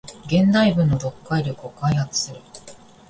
[0.25, 2.41] 現代文の読解力を開発する